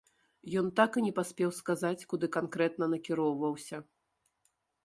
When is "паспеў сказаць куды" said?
1.19-2.31